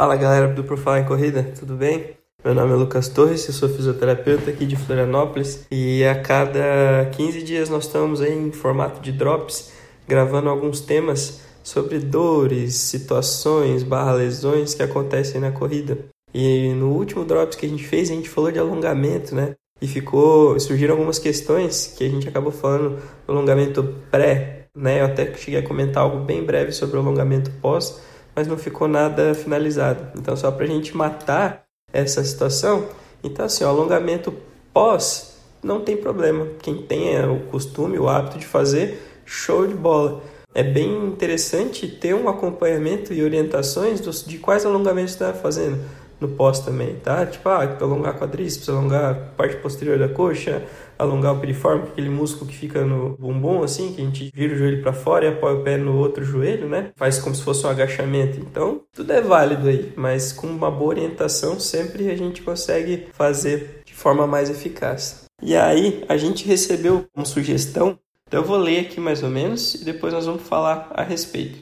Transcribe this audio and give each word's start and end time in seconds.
Fala 0.00 0.16
galera 0.16 0.48
do 0.48 0.64
Por 0.64 0.78
em 0.96 1.04
Corrida, 1.04 1.52
tudo 1.58 1.74
bem? 1.74 2.16
Meu 2.42 2.54
nome 2.54 2.72
é 2.72 2.74
Lucas 2.74 3.06
Torres, 3.06 3.46
eu 3.46 3.52
sou 3.52 3.68
fisioterapeuta 3.68 4.50
aqui 4.50 4.64
de 4.64 4.74
Florianópolis 4.74 5.66
e 5.70 6.02
a 6.06 6.18
cada 6.18 7.10
15 7.12 7.42
dias 7.42 7.68
nós 7.68 7.84
estamos 7.84 8.22
aí 8.22 8.32
em 8.32 8.50
formato 8.50 9.02
de 9.02 9.12
drops 9.12 9.70
gravando 10.08 10.48
alguns 10.48 10.80
temas 10.80 11.42
sobre 11.62 11.98
dores, 11.98 12.76
situações, 12.76 13.82
barra 13.82 14.14
lesões 14.14 14.72
que 14.72 14.82
acontecem 14.82 15.38
na 15.38 15.52
corrida. 15.52 15.98
E 16.32 16.72
no 16.72 16.92
último 16.92 17.22
drops 17.22 17.54
que 17.54 17.66
a 17.66 17.68
gente 17.68 17.86
fez, 17.86 18.10
a 18.10 18.14
gente 18.14 18.30
falou 18.30 18.50
de 18.50 18.58
alongamento, 18.58 19.34
né? 19.34 19.54
E 19.82 19.86
ficou, 19.86 20.58
surgiram 20.58 20.94
algumas 20.94 21.18
questões 21.18 21.94
que 21.94 22.04
a 22.04 22.08
gente 22.08 22.26
acabou 22.26 22.52
falando 22.52 22.96
do 23.26 23.32
alongamento 23.34 23.96
pré, 24.10 24.64
né? 24.74 25.02
Eu 25.02 25.04
até 25.04 25.34
cheguei 25.34 25.60
a 25.60 25.62
comentar 25.62 26.02
algo 26.02 26.24
bem 26.24 26.42
breve 26.42 26.72
sobre 26.72 26.96
o 26.96 27.00
alongamento 27.00 27.50
pós, 27.60 28.00
mas 28.34 28.46
não 28.46 28.56
ficou 28.56 28.88
nada 28.88 29.34
finalizado. 29.34 30.18
Então, 30.18 30.36
só 30.36 30.50
para 30.50 30.64
a 30.64 30.68
gente 30.68 30.96
matar 30.96 31.64
essa 31.92 32.22
situação, 32.24 32.88
então 33.22 33.44
assim, 33.44 33.64
o 33.64 33.68
alongamento 33.68 34.32
pós 34.72 35.36
não 35.62 35.80
tem 35.80 35.96
problema. 35.96 36.46
Quem 36.62 36.82
tem 36.82 37.14
é 37.14 37.26
o 37.26 37.40
costume, 37.46 37.98
o 37.98 38.08
hábito 38.08 38.38
de 38.38 38.46
fazer, 38.46 39.02
show 39.24 39.66
de 39.66 39.74
bola. 39.74 40.22
É 40.54 40.62
bem 40.62 41.06
interessante 41.06 41.86
ter 41.86 42.14
um 42.14 42.28
acompanhamento 42.28 43.12
e 43.12 43.22
orientações 43.22 44.00
dos, 44.00 44.24
de 44.24 44.38
quais 44.38 44.66
alongamentos 44.66 45.12
está 45.12 45.32
fazendo 45.32 45.78
no 46.20 46.28
pós 46.28 46.60
também, 46.60 46.96
tá? 46.96 47.24
Tipo, 47.24 47.48
ah, 47.48 47.76
alongar 47.80 48.18
quadríceps, 48.18 48.68
alongar 48.68 49.10
a 49.10 49.14
parte 49.14 49.56
posterior 49.56 49.98
da 49.98 50.08
coxa, 50.08 50.62
alongar 50.98 51.34
o 51.34 51.40
piriforme, 51.40 51.84
aquele 51.84 52.10
músculo 52.10 52.50
que 52.50 52.56
fica 52.56 52.84
no 52.84 53.16
bumbum, 53.18 53.62
assim, 53.62 53.92
que 53.92 54.02
a 54.02 54.04
gente 54.04 54.30
vira 54.34 54.54
o 54.54 54.56
joelho 54.56 54.82
para 54.82 54.92
fora 54.92 55.24
e 55.24 55.28
apoia 55.28 55.54
o 55.54 55.62
pé 55.62 55.76
no 55.76 55.96
outro 55.96 56.22
joelho, 56.22 56.68
né? 56.68 56.90
Faz 56.96 57.18
como 57.18 57.34
se 57.34 57.42
fosse 57.42 57.66
um 57.66 57.70
agachamento. 57.70 58.38
Então, 58.38 58.82
tudo 58.92 59.12
é 59.12 59.20
válido 59.20 59.68
aí, 59.68 59.92
mas 59.96 60.32
com 60.32 60.46
uma 60.46 60.70
boa 60.70 60.90
orientação, 60.90 61.58
sempre 61.58 62.10
a 62.10 62.16
gente 62.16 62.42
consegue 62.42 63.08
fazer 63.12 63.82
de 63.84 63.94
forma 63.94 64.26
mais 64.26 64.50
eficaz. 64.50 65.24
E 65.42 65.56
aí, 65.56 66.04
a 66.08 66.18
gente 66.18 66.46
recebeu 66.46 67.06
uma 67.16 67.24
sugestão, 67.24 67.98
então 68.28 68.40
eu 68.40 68.46
vou 68.46 68.58
ler 68.58 68.80
aqui 68.80 69.00
mais 69.00 69.22
ou 69.22 69.30
menos 69.30 69.74
e 69.74 69.84
depois 69.84 70.12
nós 70.12 70.26
vamos 70.26 70.42
falar 70.42 70.90
a 70.94 71.02
respeito. 71.02 71.58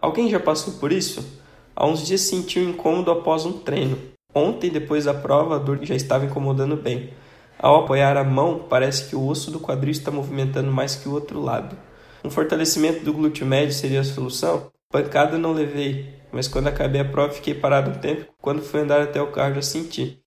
Alguém 0.00 0.28
já 0.28 0.40
passou 0.40 0.74
por 0.74 0.90
isso? 0.90 1.41
Há 1.74 1.86
uns 1.86 2.06
dias 2.06 2.20
senti 2.20 2.58
um 2.60 2.70
incômodo 2.70 3.10
após 3.10 3.44
um 3.46 3.52
treino. 3.52 3.98
Ontem, 4.34 4.70
depois 4.70 5.04
da 5.04 5.14
prova, 5.14 5.56
a 5.56 5.58
dor 5.58 5.78
já 5.82 5.94
estava 5.94 6.24
incomodando 6.24 6.76
bem. 6.76 7.10
Ao 7.58 7.84
apoiar 7.84 8.16
a 8.16 8.24
mão, 8.24 8.66
parece 8.68 9.08
que 9.08 9.16
o 9.16 9.26
osso 9.26 9.50
do 9.50 9.60
quadril 9.60 9.92
está 9.92 10.10
movimentando 10.10 10.70
mais 10.70 10.96
que 10.96 11.08
o 11.08 11.12
outro 11.12 11.40
lado. 11.40 11.76
Um 12.24 12.30
fortalecimento 12.30 13.04
do 13.04 13.12
glúteo 13.12 13.46
médio 13.46 13.74
seria 13.74 14.00
a 14.00 14.04
solução? 14.04 14.70
Pancada 14.90 15.38
não 15.38 15.52
levei, 15.52 16.14
mas 16.30 16.46
quando 16.48 16.68
acabei 16.68 17.00
a 17.00 17.04
prova 17.04 17.32
fiquei 17.32 17.54
parado 17.54 17.90
um 17.90 17.94
tempo. 17.94 18.26
Quando 18.40 18.62
fui 18.62 18.80
andar 18.80 19.00
até 19.00 19.20
o 19.20 19.32
carro 19.32 19.54
já 19.54 19.62
senti. 19.62 20.18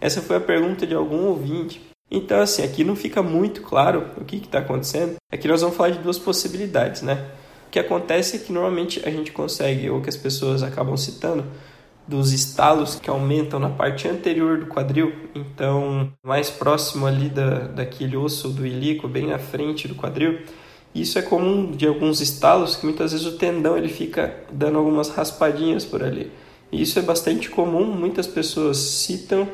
Essa 0.00 0.20
foi 0.20 0.36
a 0.36 0.40
pergunta 0.40 0.86
de 0.86 0.94
algum 0.94 1.26
ouvinte. 1.26 1.80
Então, 2.10 2.40
assim, 2.40 2.62
aqui 2.62 2.84
não 2.84 2.94
fica 2.94 3.22
muito 3.22 3.62
claro 3.62 4.10
o 4.16 4.24
que 4.24 4.36
está 4.36 4.58
acontecendo. 4.58 5.16
Aqui 5.30 5.48
nós 5.48 5.62
vamos 5.62 5.76
falar 5.76 5.90
de 5.90 6.00
duas 6.00 6.18
possibilidades, 6.18 7.02
né? 7.02 7.30
Que 7.72 7.78
acontece 7.78 8.36
é 8.36 8.38
que 8.38 8.52
normalmente 8.52 9.00
a 9.02 9.10
gente 9.10 9.32
consegue, 9.32 9.88
ou 9.88 10.02
que 10.02 10.08
as 10.10 10.16
pessoas 10.16 10.62
acabam 10.62 10.94
citando, 10.94 11.42
dos 12.06 12.32
estalos 12.32 12.96
que 12.96 13.08
aumentam 13.08 13.58
na 13.58 13.70
parte 13.70 14.06
anterior 14.06 14.58
do 14.58 14.66
quadril, 14.66 15.10
então 15.34 16.12
mais 16.22 16.50
próximo 16.50 17.06
ali 17.06 17.30
da, 17.30 17.60
daquele 17.60 18.14
osso 18.14 18.50
do 18.50 18.66
ilíaco, 18.66 19.08
bem 19.08 19.28
na 19.28 19.38
frente 19.38 19.88
do 19.88 19.94
quadril. 19.94 20.40
Isso 20.94 21.18
é 21.18 21.22
comum 21.22 21.70
de 21.70 21.86
alguns 21.86 22.20
estalos 22.20 22.76
que 22.76 22.84
muitas 22.84 23.12
vezes 23.12 23.26
o 23.26 23.38
tendão 23.38 23.78
ele 23.78 23.88
fica 23.88 24.36
dando 24.52 24.76
algumas 24.76 25.08
raspadinhas 25.08 25.86
por 25.86 26.02
ali. 26.02 26.30
Isso 26.70 26.98
é 26.98 27.02
bastante 27.02 27.48
comum, 27.48 27.86
muitas 27.86 28.26
pessoas 28.26 28.76
citam 28.76 29.48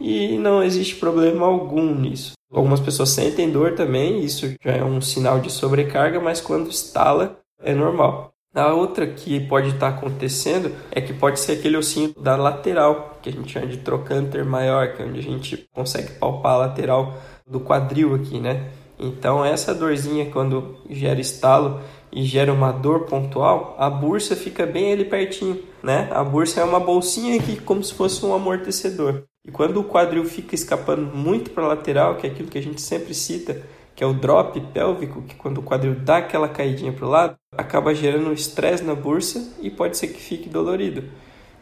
e 0.00 0.38
não 0.38 0.62
existe 0.62 0.94
problema 0.94 1.44
algum 1.44 1.92
nisso. 1.92 2.34
Algumas 2.52 2.78
pessoas 2.78 3.08
sentem 3.08 3.50
dor 3.50 3.74
também, 3.74 4.24
isso 4.24 4.54
já 4.64 4.72
é 4.72 4.84
um 4.84 5.00
sinal 5.00 5.40
de 5.40 5.50
sobrecarga, 5.50 6.20
mas 6.20 6.40
quando 6.40 6.70
estala, 6.70 7.40
é 7.64 7.74
normal. 7.74 8.34
A 8.54 8.72
outra 8.72 9.04
que 9.04 9.40
pode 9.40 9.70
estar 9.70 9.90
tá 9.90 9.98
acontecendo 9.98 10.70
é 10.92 11.00
que 11.00 11.12
pode 11.12 11.40
ser 11.40 11.52
aquele 11.52 11.76
ossinho 11.76 12.14
da 12.16 12.36
lateral, 12.36 13.18
que 13.20 13.28
a 13.28 13.32
gente 13.32 13.52
chama 13.52 13.66
de 13.66 13.78
trocânter 13.78 14.44
maior, 14.44 14.92
que 14.92 15.02
é 15.02 15.06
onde 15.06 15.18
a 15.18 15.22
gente 15.22 15.68
consegue 15.74 16.12
palpar 16.12 16.52
a 16.52 16.58
lateral 16.58 17.14
do 17.44 17.58
quadril 17.58 18.14
aqui, 18.14 18.38
né? 18.38 18.70
Então 18.96 19.44
essa 19.44 19.74
dorzinha 19.74 20.30
quando 20.30 20.76
gera 20.88 21.20
estalo 21.20 21.80
e 22.12 22.22
gera 22.22 22.52
uma 22.52 22.70
dor 22.70 23.06
pontual, 23.06 23.74
a 23.76 23.90
bursa 23.90 24.36
fica 24.36 24.64
bem 24.64 24.92
ali 24.92 25.04
pertinho, 25.04 25.60
né? 25.82 26.08
A 26.12 26.22
bursa 26.22 26.60
é 26.60 26.64
uma 26.64 26.78
bolsinha 26.78 27.42
que 27.42 27.60
como 27.60 27.82
se 27.82 27.92
fosse 27.92 28.24
um 28.24 28.32
amortecedor. 28.32 29.24
E 29.44 29.50
quando 29.50 29.80
o 29.80 29.84
quadril 29.84 30.24
fica 30.24 30.54
escapando 30.54 31.14
muito 31.14 31.50
para 31.50 31.64
a 31.64 31.68
lateral, 31.68 32.16
que 32.16 32.26
é 32.26 32.30
aquilo 32.30 32.48
que 32.48 32.56
a 32.56 32.62
gente 32.62 32.80
sempre 32.80 33.12
cita, 33.12 33.60
que 33.94 34.02
é 34.02 34.06
o 34.06 34.12
drop 34.12 34.60
pélvico, 34.72 35.22
que 35.22 35.34
quando 35.34 35.58
o 35.58 35.62
quadril 35.62 35.94
dá 35.94 36.18
aquela 36.18 36.48
caidinha 36.48 36.92
para 36.92 37.06
o 37.06 37.10
lado, 37.10 37.36
acaba 37.56 37.94
gerando 37.94 38.32
estresse 38.32 38.82
na 38.82 38.94
bursa 38.94 39.54
e 39.60 39.70
pode 39.70 39.96
ser 39.96 40.08
que 40.08 40.20
fique 40.20 40.48
dolorido. 40.48 41.04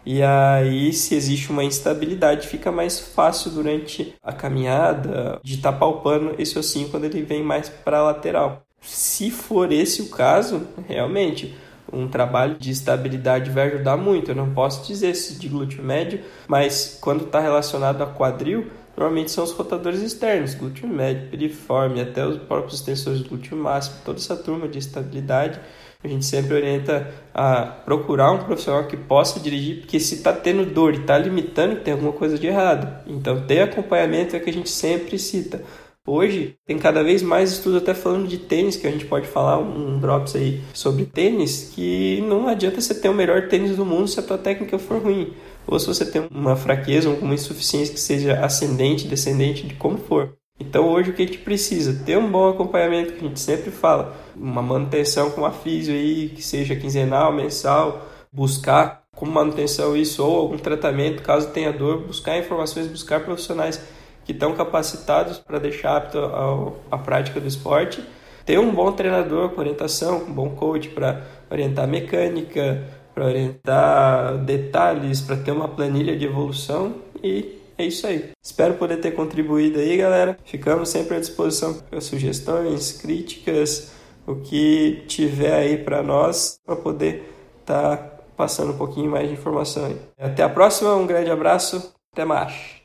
E 0.05 0.21
aí, 0.23 0.93
se 0.93 1.15
existe 1.15 1.51
uma 1.51 1.63
instabilidade, 1.63 2.49
fica 2.49 2.73
mais 2.73 2.99
fácil 2.99 3.53
durante 3.53 4.15
a 4.23 4.33
caminhada 4.33 5.39
de 5.45 5.55
estar 5.55 5.73
tá 5.73 5.79
palpando 5.79 6.35
esse 6.39 6.59
ossinho 6.59 6.89
quando 6.89 7.05
ele 7.05 7.23
vem 7.23 7.43
mais 7.43 7.69
para 7.69 7.99
a 7.99 8.03
lateral. 8.03 8.63
Se 8.81 9.31
for 9.31 9.71
esse 9.71 10.03
o 10.03 10.09
caso, 10.09 10.67
realmente, 10.89 11.55
um 11.93 12.09
trabalho 12.09 12.57
de 12.59 12.73
estabilidade 12.73 13.51
vai 13.51 13.69
ajudar 13.69 13.97
muito. 13.97 14.33
Eu 14.33 14.35
não 14.35 14.53
posso 14.53 14.85
dizer 14.85 15.15
se 15.15 15.39
de 15.39 15.49
glúteo 15.49 15.85
médio, 15.85 16.21
mas 16.49 16.99
quando 17.01 17.27
está 17.27 17.39
relacionado 17.39 18.03
a 18.03 18.07
quadril, 18.07 18.67
normalmente 18.97 19.31
são 19.31 19.45
os 19.45 19.53
rotadores 19.53 20.01
externos, 20.01 20.55
glúteo 20.55 20.89
médio, 20.89 21.29
piriforme, 21.29 22.01
até 22.01 22.27
os 22.27 22.39
próprios 22.39 22.81
extensores 22.81 23.21
do 23.21 23.29
glúteo 23.29 23.57
máximo, 23.57 23.97
toda 24.05 24.19
essa 24.19 24.37
turma 24.37 24.69
de 24.69 24.79
estabilidade. 24.79 25.61
A 26.05 26.09
gente 26.09 26.25
sempre 26.25 26.55
orienta 26.55 27.13
a 27.33 27.63
procurar 27.63 28.33
um 28.33 28.39
profissional 28.39 28.87
que 28.89 28.97
possa 28.97 29.39
dirigir, 29.39 29.81
porque 29.81 30.01
se 30.01 30.17
está 30.17 30.33
tendo 30.33 30.67
dor 30.67 30.95
e 30.95 30.99
está 30.99 31.17
limitando, 31.17 31.77
tem 31.77 31.93
alguma 31.93 32.13
coisa 32.13 32.37
de 32.37 32.47
errado. 32.49 33.05
Então, 33.07 33.47
ter 33.47 33.61
acompanhamento 33.61 34.35
é 34.35 34.39
o 34.39 34.43
que 34.43 34.51
a 34.51 34.53
gente 34.53 34.69
sempre 34.69 35.17
cita. 35.19 35.63
Hoje 36.05 36.57
tem 36.67 36.79
cada 36.79 37.05
vez 37.05 37.23
mais 37.23 37.53
estudo 37.53 37.77
até 37.77 37.95
falando 37.95 38.27
de 38.27 38.37
tênis, 38.37 38.75
que 38.75 38.89
a 38.89 38.91
gente 38.91 39.05
pode 39.05 39.29
falar 39.29 39.59
um, 39.59 40.01
drops 40.01 40.35
aí 40.35 40.61
sobre 40.75 41.05
tênis, 41.05 41.71
que 41.73 42.21
não 42.23 42.49
adianta 42.49 42.81
você 42.81 42.93
ter 42.93 43.09
o 43.09 43.15
melhor 43.15 43.47
tênis 43.49 43.77
do 43.77 43.87
mundo 43.87 44.09
se 44.09 44.19
a 44.19 44.23
tua 44.23 44.37
técnica 44.37 44.81
for 44.81 45.01
ruim. 45.01 45.33
Ou 45.65 45.79
se 45.79 45.87
você 45.87 46.05
tem 46.05 46.27
uma 46.29 46.57
fraqueza 46.57 47.09
uma 47.09 47.35
insuficiência 47.35 47.95
que 47.95 48.01
seja 48.01 48.45
ascendente, 48.45 49.07
descendente, 49.07 49.65
de 49.65 49.75
como 49.75 49.97
for. 49.97 50.37
Então 50.59 50.89
hoje 50.89 51.11
o 51.11 51.13
que 51.13 51.23
a 51.23 51.27
gente 51.27 51.39
precisa? 51.39 52.03
Ter 52.05 52.19
um 52.19 52.29
bom 52.29 52.49
acompanhamento, 52.49 53.13
que 53.13 53.25
a 53.25 53.29
gente 53.29 53.39
sempre 53.39 53.71
fala, 53.71 54.17
uma 54.35 54.61
manutenção 54.61 55.31
com 55.31 55.47
a 55.47 55.53
físio 55.53 55.95
aí, 55.95 56.31
que 56.31 56.43
seja 56.43 56.75
quinzenal, 56.75 57.33
mensal, 57.33 58.09
buscar 58.33 59.05
como 59.15 59.31
manutenção 59.31 59.97
isso 59.97 60.25
ou 60.25 60.37
algum 60.37 60.59
tratamento, 60.59 61.23
caso 61.23 61.51
tenha 61.51 61.73
dor, 61.73 62.07
buscar 62.07 62.39
informações, 62.39 62.89
buscar 62.89 63.21
profissionais 63.21 63.81
que 64.25 64.33
estão 64.33 64.55
capacitados 64.55 65.39
para 65.39 65.59
deixar 65.59 65.97
apto 65.97 66.19
a, 66.19 66.97
a 66.97 66.99
prática 66.99 67.41
do 67.41 67.47
esporte. 67.47 68.03
Ter 68.45 68.59
um 68.59 68.73
bom 68.73 68.91
treinador 68.93 69.51
com 69.51 69.61
orientação, 69.61 70.25
um 70.25 70.33
bom 70.33 70.51
coach 70.51 70.89
para 70.89 71.23
orientar 71.51 71.87
mecânica, 71.87 72.83
para 73.15 73.27
orientar 73.27 74.39
detalhes, 74.39 75.21
para 75.21 75.37
ter 75.37 75.53
uma 75.53 75.69
planilha 75.69 76.17
de 76.17 76.25
evolução 76.25 76.95
e 77.23 77.63
é 77.79 77.87
isso 77.87 78.07
aí. 78.07 78.31
Espero 78.43 78.75
poder 78.75 78.99
ter 78.99 79.13
contribuído 79.13 79.79
aí, 79.79 79.97
galera. 79.97 80.39
Ficamos 80.45 80.89
sempre 80.89 81.17
à 81.17 81.21
disposição 81.21 81.75
para 81.75 82.01
sugestões, 82.01 82.93
críticas, 82.93 83.93
o 84.27 84.37
que 84.37 85.05
tiver 85.07 85.55
aí 85.55 85.79
para 85.79 86.03
nós, 86.03 86.59
para 86.65 86.77
poder 86.77 87.33
estar 87.61 87.97
tá 87.97 88.13
passando 88.37 88.73
um 88.73 88.79
pouquinho 88.79 89.11
mais 89.11 89.29
de 89.29 89.35
informação 89.35 89.87
aí. 89.87 89.97
Até 90.19 90.43
a 90.43 90.49
próxima, 90.49 90.95
um 90.95 91.07
grande 91.07 91.31
abraço, 91.31 91.93
até 92.13 92.25
mais. 92.25 92.82